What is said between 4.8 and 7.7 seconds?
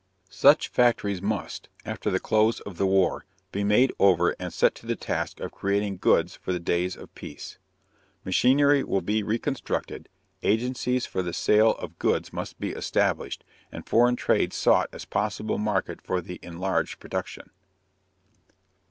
to the task of creating goods for the days of peace.